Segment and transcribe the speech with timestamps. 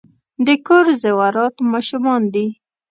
[0.45, 2.47] د کور زیورات ماشومان دي.